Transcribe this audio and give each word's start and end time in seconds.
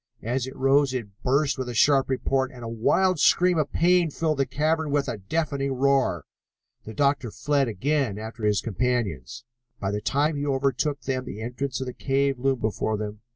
As 0.23 0.47
it 0.47 0.55
rose 0.55 0.95
it 0.95 1.09
burst 1.21 1.59
with 1.59 1.69
a 1.69 1.75
sharp 1.75 2.09
report, 2.09 2.49
and 2.51 2.63
a 2.63 2.67
wild 2.67 3.19
scream 3.19 3.59
of 3.59 3.71
pain 3.71 4.09
filled 4.09 4.39
the 4.39 4.47
cavern 4.47 4.89
with 4.89 5.07
a 5.07 5.19
deafening 5.19 5.73
roar. 5.73 6.25
The 6.85 6.95
doctor 6.95 7.29
fled 7.29 7.67
again 7.67 8.17
after 8.17 8.43
his 8.43 8.61
companions. 8.61 9.43
By 9.79 9.91
the 9.91 10.01
time 10.01 10.37
he 10.37 10.45
overtook 10.47 11.01
them 11.01 11.25
the 11.25 11.41
entrance 11.43 11.79
of 11.81 11.85
the 11.85 11.93
cave 11.93 12.39
loomed 12.39 12.61
before 12.61 12.97
them. 12.97 13.21